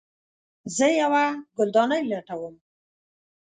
[0.75, 1.25] زه یوه
[1.57, 2.55] ګلدانۍ لټوم